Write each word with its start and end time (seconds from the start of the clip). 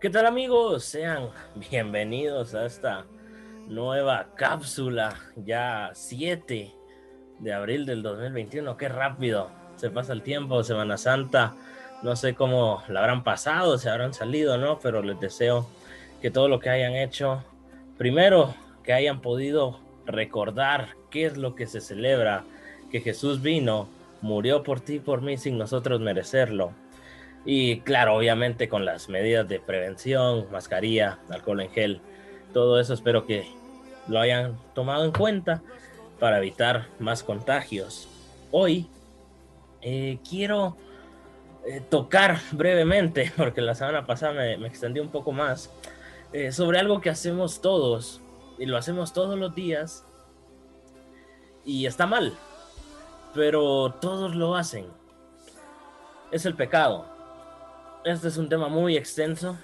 ¿Qué 0.00 0.08
tal 0.08 0.24
amigos? 0.24 0.84
Sean 0.84 1.28
bienvenidos 1.56 2.54
a 2.54 2.64
esta 2.64 3.04
nueva 3.68 4.28
cápsula, 4.34 5.14
ya 5.36 5.90
7 5.92 6.72
de 7.38 7.52
abril 7.52 7.84
del 7.84 8.02
2021. 8.02 8.78
Qué 8.78 8.88
rápido 8.88 9.50
se 9.76 9.90
pasa 9.90 10.14
el 10.14 10.22
tiempo, 10.22 10.64
Semana 10.64 10.96
Santa. 10.96 11.54
No 12.02 12.16
sé 12.16 12.34
cómo 12.34 12.82
la 12.88 13.00
habrán 13.00 13.24
pasado, 13.24 13.76
se 13.76 13.90
habrán 13.90 14.14
salido, 14.14 14.56
¿no? 14.56 14.78
Pero 14.78 15.02
les 15.02 15.20
deseo 15.20 15.68
que 16.22 16.30
todo 16.30 16.48
lo 16.48 16.60
que 16.60 16.70
hayan 16.70 16.94
hecho, 16.94 17.44
primero 17.98 18.54
que 18.82 18.94
hayan 18.94 19.20
podido 19.20 19.80
recordar 20.06 20.96
qué 21.10 21.26
es 21.26 21.36
lo 21.36 21.54
que 21.54 21.66
se 21.66 21.82
celebra, 21.82 22.44
que 22.90 23.02
Jesús 23.02 23.42
vino, 23.42 23.86
murió 24.22 24.62
por 24.62 24.80
ti, 24.80 24.98
por 24.98 25.20
mí, 25.20 25.36
sin 25.36 25.58
nosotros 25.58 26.00
merecerlo 26.00 26.72
y 27.44 27.80
claro, 27.80 28.16
obviamente 28.16 28.68
con 28.68 28.84
las 28.84 29.08
medidas 29.08 29.48
de 29.48 29.60
prevención, 29.60 30.46
mascarilla, 30.52 31.18
alcohol 31.30 31.60
en 31.60 31.70
gel, 31.70 32.00
todo 32.52 32.78
eso 32.78 32.92
espero 32.94 33.26
que 33.26 33.46
lo 34.08 34.20
hayan 34.20 34.58
tomado 34.74 35.04
en 35.04 35.12
cuenta 35.12 35.62
para 36.18 36.38
evitar 36.38 36.88
más 36.98 37.22
contagios. 37.22 38.08
Hoy 38.50 38.88
eh, 39.80 40.18
quiero 40.28 40.76
eh, 41.66 41.80
tocar 41.88 42.38
brevemente, 42.52 43.32
porque 43.36 43.62
la 43.62 43.74
semana 43.74 44.06
pasada 44.06 44.32
me, 44.32 44.66
extendí 44.66 45.00
un 45.00 45.10
poco 45.10 45.32
más, 45.32 45.70
eh, 46.32 46.52
sobre 46.52 46.78
algo 46.78 47.00
que 47.00 47.10
hacemos 47.10 47.62
todos 47.62 48.20
y 48.58 48.66
lo 48.66 48.76
hacemos 48.76 49.12
todos 49.14 49.38
los 49.38 49.54
días 49.54 50.04
y 51.64 51.86
está 51.86 52.06
mal, 52.06 52.34
pero 53.34 53.94
todos 54.00 54.34
lo 54.34 54.56
hacen. 54.56 54.86
Es 56.30 56.44
el 56.44 56.54
pecado 56.54 57.19
este 58.04 58.28
es 58.28 58.36
un 58.36 58.48
tema 58.48 58.68
muy 58.68 58.96
extenso. 58.96 59.56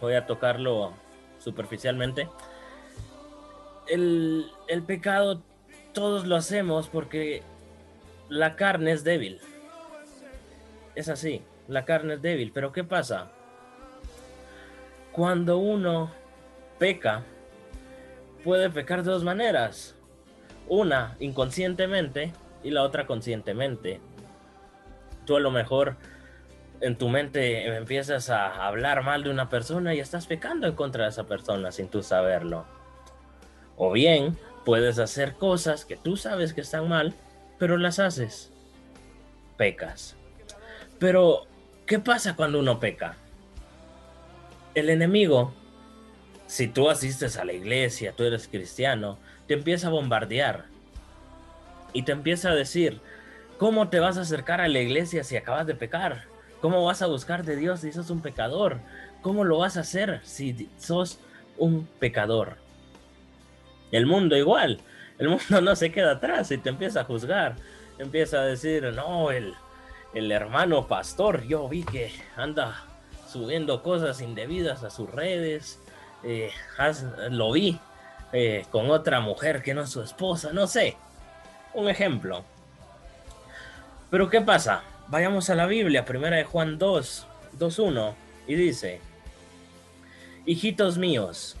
Voy 0.00 0.14
a 0.14 0.26
tocarlo 0.26 0.92
superficialmente. 1.38 2.28
El, 3.88 4.50
el, 4.68 4.82
pecado 4.82 5.42
todos 5.92 6.26
lo 6.26 6.36
hacemos 6.36 6.88
porque 6.88 7.42
la 8.28 8.56
carne 8.56 8.92
es 8.92 9.04
débil. 9.04 9.40
Es 10.94 11.08
así, 11.08 11.42
la 11.68 11.84
carne 11.84 12.14
es 12.14 12.22
débil. 12.22 12.52
Pero 12.52 12.72
¿qué 12.72 12.84
pasa? 12.84 13.30
Cuando 15.12 15.58
uno 15.58 16.12
peca, 16.78 17.24
puede 18.44 18.70
pecar 18.70 19.02
de 19.02 19.10
dos 19.10 19.24
maneras. 19.24 19.96
Una 20.68 21.16
inconscientemente 21.18 22.32
y 22.62 22.70
la 22.70 22.84
otra 22.84 23.06
conscientemente. 23.06 24.00
Tú 25.26 25.36
a 25.36 25.40
lo 25.40 25.50
mejor 25.50 25.96
en 26.80 26.96
tu 26.96 27.08
mente 27.08 27.66
empiezas 27.76 28.30
a 28.30 28.66
hablar 28.66 29.02
mal 29.02 29.22
de 29.22 29.30
una 29.30 29.48
persona 29.48 29.94
y 29.94 30.00
estás 30.00 30.26
pecando 30.26 30.66
en 30.66 30.74
contra 30.74 31.04
de 31.04 31.10
esa 31.10 31.24
persona 31.24 31.72
sin 31.72 31.88
tú 31.88 32.02
saberlo. 32.02 32.64
O 33.76 33.92
bien 33.92 34.36
puedes 34.64 34.98
hacer 34.98 35.34
cosas 35.34 35.84
que 35.84 35.96
tú 35.96 36.16
sabes 36.16 36.54
que 36.54 36.62
están 36.62 36.88
mal, 36.88 37.14
pero 37.58 37.76
las 37.76 37.98
haces. 37.98 38.50
Pecas. 39.56 40.16
Pero, 40.98 41.46
¿qué 41.86 41.98
pasa 41.98 42.34
cuando 42.34 42.58
uno 42.58 42.80
peca? 42.80 43.16
El 44.74 44.88
enemigo, 44.88 45.52
si 46.46 46.68
tú 46.68 46.88
asistes 46.88 47.36
a 47.36 47.44
la 47.44 47.52
iglesia, 47.52 48.12
tú 48.16 48.24
eres 48.24 48.48
cristiano, 48.48 49.18
te 49.46 49.54
empieza 49.54 49.88
a 49.88 49.90
bombardear. 49.90 50.64
Y 51.92 52.02
te 52.02 52.12
empieza 52.12 52.50
a 52.50 52.54
decir, 52.54 53.00
¿cómo 53.58 53.88
te 53.88 53.98
vas 53.98 54.16
a 54.16 54.22
acercar 54.22 54.60
a 54.60 54.68
la 54.68 54.78
iglesia 54.78 55.24
si 55.24 55.36
acabas 55.36 55.66
de 55.66 55.74
pecar? 55.74 56.29
¿Cómo 56.60 56.84
vas 56.84 57.00
a 57.02 57.06
buscar 57.06 57.44
de 57.44 57.56
Dios 57.56 57.80
si 57.80 57.92
sos 57.92 58.10
un 58.10 58.20
pecador? 58.20 58.78
¿Cómo 59.22 59.44
lo 59.44 59.58
vas 59.58 59.76
a 59.76 59.80
hacer 59.80 60.20
si 60.24 60.68
sos 60.78 61.18
un 61.56 61.86
pecador? 61.98 62.56
El 63.90 64.06
mundo 64.06 64.36
igual. 64.36 64.80
El 65.18 65.28
mundo 65.28 65.60
no 65.62 65.74
se 65.76 65.90
queda 65.90 66.12
atrás 66.12 66.50
y 66.50 66.58
te 66.58 66.68
empieza 66.68 67.00
a 67.00 67.04
juzgar. 67.04 67.56
Empieza 67.98 68.40
a 68.40 68.44
decir, 68.44 68.84
no, 68.94 69.30
el, 69.30 69.54
el 70.14 70.32
hermano 70.32 70.86
pastor, 70.86 71.44
yo 71.44 71.68
vi 71.68 71.82
que 71.82 72.12
anda 72.36 72.84
subiendo 73.28 73.82
cosas 73.82 74.20
indebidas 74.20 74.82
a 74.84 74.90
sus 74.90 75.10
redes. 75.10 75.80
Eh, 76.22 76.50
lo 77.30 77.52
vi 77.52 77.78
eh, 78.32 78.66
con 78.70 78.90
otra 78.90 79.20
mujer 79.20 79.62
que 79.62 79.74
no 79.74 79.82
es 79.82 79.90
su 79.90 80.02
esposa, 80.02 80.52
no 80.52 80.66
sé. 80.66 80.96
Un 81.74 81.88
ejemplo. 81.88 82.44
Pero 84.10 84.28
¿qué 84.28 84.40
pasa? 84.40 84.82
Vayamos 85.10 85.50
a 85.50 85.56
la 85.56 85.66
Biblia, 85.66 86.04
primera 86.04 86.36
de 86.36 86.44
Juan 86.44 86.78
2, 86.78 87.26
2.1, 87.58 88.14
y 88.46 88.54
dice, 88.54 89.00
Hijitos 90.46 90.98
míos, 90.98 91.56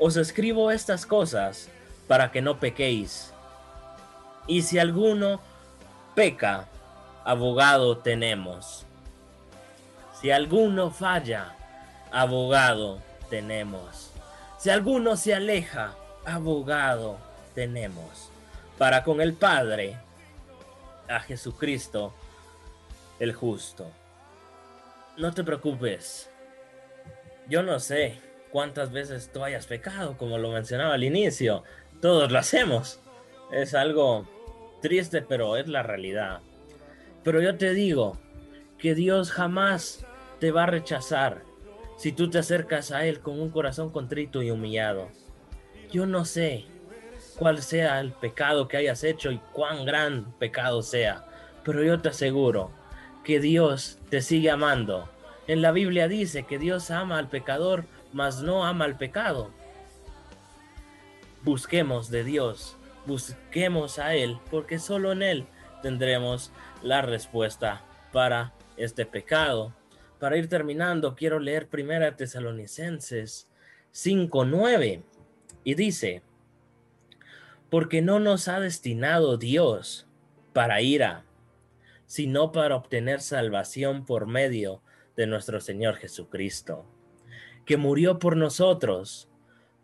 os 0.00 0.16
escribo 0.16 0.72
estas 0.72 1.06
cosas 1.06 1.68
para 2.08 2.32
que 2.32 2.42
no 2.42 2.58
pequéis. 2.58 3.32
Y 4.48 4.62
si 4.62 4.80
alguno 4.80 5.40
peca, 6.16 6.66
abogado 7.24 7.98
tenemos. 7.98 8.84
Si 10.20 10.32
alguno 10.32 10.90
falla, 10.90 11.54
abogado 12.10 13.00
tenemos. 13.28 14.10
Si 14.58 14.68
alguno 14.68 15.16
se 15.16 15.32
aleja, 15.32 15.94
abogado 16.24 17.18
tenemos. 17.54 18.30
Para 18.78 19.04
con 19.04 19.20
el 19.20 19.34
Padre, 19.34 19.96
a 21.08 21.20
Jesucristo, 21.20 22.12
el 23.20 23.34
justo. 23.34 23.92
No 25.16 25.32
te 25.32 25.44
preocupes. 25.44 26.30
Yo 27.48 27.62
no 27.62 27.78
sé 27.78 28.18
cuántas 28.50 28.90
veces 28.90 29.30
tú 29.32 29.44
hayas 29.44 29.66
pecado, 29.66 30.16
como 30.16 30.38
lo 30.38 30.50
mencionaba 30.50 30.94
al 30.94 31.04
inicio. 31.04 31.62
Todos 32.00 32.32
lo 32.32 32.38
hacemos. 32.38 32.98
Es 33.52 33.74
algo 33.74 34.26
triste, 34.80 35.20
pero 35.20 35.56
es 35.56 35.68
la 35.68 35.82
realidad. 35.82 36.40
Pero 37.22 37.42
yo 37.42 37.56
te 37.58 37.74
digo 37.74 38.18
que 38.78 38.94
Dios 38.94 39.30
jamás 39.30 40.06
te 40.38 40.50
va 40.50 40.62
a 40.62 40.66
rechazar 40.66 41.42
si 41.98 42.12
tú 42.12 42.30
te 42.30 42.38
acercas 42.38 42.92
a 42.92 43.04
Él 43.04 43.20
con 43.20 43.38
un 43.38 43.50
corazón 43.50 43.90
contrito 43.90 44.42
y 44.42 44.50
humillado. 44.50 45.08
Yo 45.92 46.06
no 46.06 46.24
sé 46.24 46.64
cuál 47.36 47.60
sea 47.60 48.00
el 48.00 48.12
pecado 48.12 48.68
que 48.68 48.78
hayas 48.78 49.04
hecho 49.04 49.30
y 49.30 49.38
cuán 49.52 49.84
gran 49.84 50.32
pecado 50.38 50.80
sea, 50.80 51.26
pero 51.62 51.84
yo 51.84 52.00
te 52.00 52.08
aseguro 52.08 52.79
que 53.30 53.38
Dios 53.38 53.96
te 54.08 54.22
sigue 54.22 54.50
amando. 54.50 55.08
En 55.46 55.62
la 55.62 55.70
Biblia 55.70 56.08
dice 56.08 56.42
que 56.42 56.58
Dios 56.58 56.90
ama 56.90 57.16
al 57.16 57.28
pecador, 57.28 57.84
mas 58.12 58.42
no 58.42 58.66
ama 58.66 58.86
al 58.86 58.98
pecado. 58.98 59.52
Busquemos 61.44 62.10
de 62.10 62.24
Dios, 62.24 62.76
busquemos 63.06 64.00
a 64.00 64.16
Él, 64.16 64.40
porque 64.50 64.80
solo 64.80 65.12
en 65.12 65.22
Él 65.22 65.46
tendremos 65.80 66.50
la 66.82 67.02
respuesta 67.02 67.84
para 68.12 68.52
este 68.76 69.06
pecado. 69.06 69.76
Para 70.18 70.36
ir 70.36 70.48
terminando, 70.48 71.14
quiero 71.14 71.38
leer 71.38 71.68
Primera 71.68 72.16
Tesalonicenses 72.16 73.46
5:9 73.92 75.04
y 75.62 75.74
dice: 75.74 76.24
Porque 77.70 78.02
no 78.02 78.18
nos 78.18 78.48
ha 78.48 78.58
destinado 78.58 79.36
Dios 79.36 80.08
para 80.52 80.82
ira, 80.82 81.22
sino 82.10 82.50
para 82.50 82.74
obtener 82.74 83.20
salvación 83.20 84.04
por 84.04 84.26
medio 84.26 84.82
de 85.16 85.28
nuestro 85.28 85.60
Señor 85.60 85.94
Jesucristo, 85.94 86.84
que 87.64 87.76
murió 87.76 88.18
por 88.18 88.36
nosotros, 88.36 89.28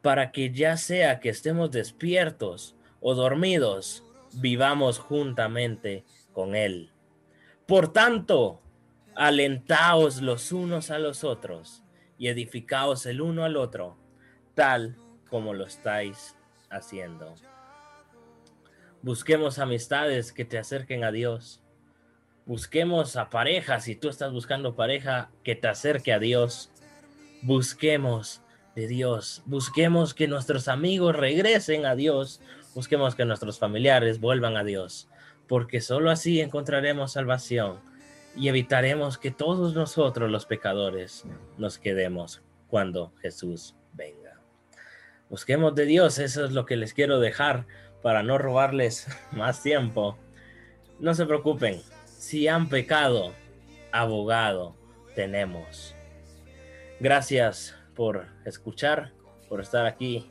para 0.02 0.32
que 0.32 0.52
ya 0.52 0.76
sea 0.76 1.20
que 1.20 1.28
estemos 1.28 1.70
despiertos 1.70 2.74
o 2.98 3.14
dormidos, 3.14 4.02
vivamos 4.32 4.98
juntamente 4.98 6.04
con 6.32 6.56
Él. 6.56 6.90
Por 7.64 7.92
tanto, 7.92 8.60
alentaos 9.14 10.20
los 10.20 10.50
unos 10.50 10.90
a 10.90 10.98
los 10.98 11.22
otros 11.22 11.84
y 12.18 12.26
edificaos 12.26 13.06
el 13.06 13.20
uno 13.20 13.44
al 13.44 13.56
otro, 13.56 13.98
tal 14.56 14.96
como 15.30 15.54
lo 15.54 15.64
estáis 15.64 16.34
haciendo. 16.70 17.36
Busquemos 19.00 19.60
amistades 19.60 20.32
que 20.32 20.44
te 20.44 20.58
acerquen 20.58 21.04
a 21.04 21.12
Dios 21.12 21.62
Busquemos 22.46 23.16
a 23.16 23.28
pareja, 23.28 23.80
si 23.80 23.96
tú 23.96 24.08
estás 24.08 24.32
buscando 24.32 24.76
pareja 24.76 25.30
que 25.42 25.56
te 25.56 25.66
acerque 25.66 26.12
a 26.12 26.20
Dios. 26.20 26.70
Busquemos 27.42 28.40
de 28.76 28.86
Dios. 28.86 29.42
Busquemos 29.46 30.14
que 30.14 30.28
nuestros 30.28 30.68
amigos 30.68 31.16
regresen 31.16 31.86
a 31.86 31.96
Dios. 31.96 32.40
Busquemos 32.72 33.16
que 33.16 33.24
nuestros 33.24 33.58
familiares 33.58 34.20
vuelvan 34.20 34.56
a 34.56 34.62
Dios. 34.62 35.08
Porque 35.48 35.80
sólo 35.80 36.08
así 36.08 36.40
encontraremos 36.40 37.12
salvación 37.12 37.80
y 38.36 38.46
evitaremos 38.46 39.18
que 39.18 39.32
todos 39.32 39.74
nosotros 39.74 40.30
los 40.30 40.46
pecadores 40.46 41.24
nos 41.58 41.78
quedemos 41.78 42.42
cuando 42.68 43.12
Jesús 43.22 43.74
venga. 43.92 44.40
Busquemos 45.28 45.74
de 45.74 45.86
Dios, 45.86 46.20
eso 46.20 46.44
es 46.44 46.52
lo 46.52 46.64
que 46.64 46.76
les 46.76 46.94
quiero 46.94 47.18
dejar 47.18 47.66
para 48.02 48.22
no 48.22 48.38
robarles 48.38 49.08
más 49.32 49.64
tiempo. 49.64 50.16
No 51.00 51.12
se 51.14 51.26
preocupen, 51.26 51.82
si 52.26 52.48
han 52.48 52.68
pecado, 52.68 53.36
abogado 53.92 54.74
tenemos. 55.14 55.94
Gracias 56.98 57.76
por 57.94 58.26
escuchar, 58.44 59.12
por 59.48 59.60
estar 59.60 59.86
aquí 59.86 60.28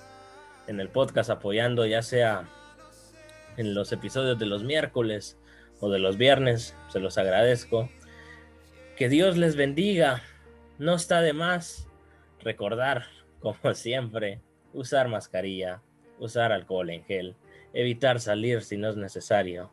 en 0.67 0.81
el 0.81 0.89
podcast 0.89 1.29
apoyando 1.29 1.85
ya 1.85 2.01
sea 2.01 2.49
en 3.55 3.73
los 3.73 3.93
episodios 3.93 4.37
de 4.37 4.45
los 4.45 4.61
miércoles 4.61 5.39
o 5.79 5.89
de 5.89 5.99
los 5.99 6.17
viernes, 6.17 6.75
se 6.89 6.99
los 6.99 7.17
agradezco. 7.17 7.89
Que 8.97 9.07
Dios 9.07 9.37
les 9.37 9.55
bendiga. 9.55 10.21
No 10.77 10.95
está 10.95 11.21
de 11.21 11.31
más 11.31 11.87
recordar, 12.41 13.05
como 13.39 13.73
siempre, 13.73 14.41
usar 14.73 15.07
mascarilla, 15.07 15.81
usar 16.19 16.51
alcohol 16.51 16.89
en 16.89 17.05
gel, 17.05 17.37
evitar 17.71 18.19
salir 18.19 18.63
si 18.63 18.75
no 18.75 18.89
es 18.89 18.97
necesario, 18.97 19.71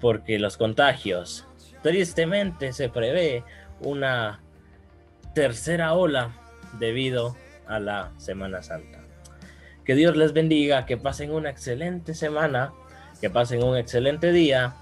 porque 0.00 0.38
los 0.38 0.56
contagios, 0.56 1.46
tristemente 1.82 2.72
se 2.72 2.88
prevé 2.88 3.44
una 3.80 4.40
tercera 5.34 5.94
ola 5.94 6.32
debido 6.78 7.36
a 7.66 7.78
la 7.78 8.12
Semana 8.18 8.62
Santa. 8.62 9.00
Que 9.84 9.94
Dios 9.94 10.16
les 10.16 10.32
bendiga, 10.32 10.86
que 10.86 10.96
pasen 10.96 11.32
una 11.32 11.50
excelente 11.50 12.14
semana, 12.14 12.72
que 13.20 13.30
pasen 13.30 13.62
un 13.62 13.76
excelente 13.76 14.32
día 14.32 14.74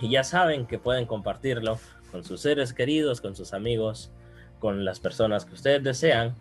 y 0.00 0.10
ya 0.10 0.24
saben 0.24 0.66
que 0.66 0.78
pueden 0.78 1.06
compartirlo 1.06 1.78
con 2.10 2.24
sus 2.24 2.40
seres 2.40 2.72
queridos, 2.72 3.20
con 3.20 3.36
sus 3.36 3.54
amigos, 3.54 4.10
con 4.58 4.84
las 4.84 5.00
personas 5.00 5.44
que 5.44 5.54
ustedes 5.54 5.82
desean 5.82 6.34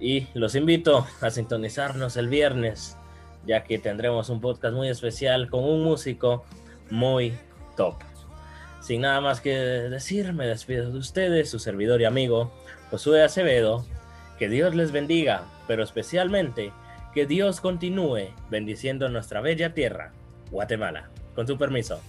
y 0.00 0.26
los 0.34 0.54
invito 0.54 1.06
a 1.20 1.30
sintonizarnos 1.30 2.16
el 2.16 2.28
viernes 2.28 2.96
ya 3.46 3.64
que 3.64 3.78
tendremos 3.78 4.28
un 4.30 4.40
podcast 4.40 4.74
muy 4.74 4.88
especial 4.88 5.50
con 5.50 5.64
un 5.64 5.82
músico 5.82 6.44
muy 6.90 7.34
top. 7.76 7.96
Sin 8.80 9.00
nada 9.00 9.20
más 9.20 9.40
que 9.40 9.56
decir, 9.56 10.32
me 10.32 10.46
despido 10.46 10.90
de 10.90 10.98
ustedes, 10.98 11.50
su 11.50 11.58
servidor 11.58 12.00
y 12.00 12.04
amigo 12.04 12.52
Josué 12.90 13.22
Acevedo. 13.22 13.86
Que 14.38 14.48
Dios 14.48 14.74
les 14.74 14.92
bendiga, 14.92 15.44
pero 15.66 15.84
especialmente 15.84 16.72
que 17.14 17.26
Dios 17.26 17.60
continúe 17.60 18.34
bendiciendo 18.50 19.08
nuestra 19.08 19.40
bella 19.40 19.72
tierra, 19.72 20.12
Guatemala. 20.50 21.08
Con 21.34 21.46
su 21.46 21.56
permiso. 21.56 22.00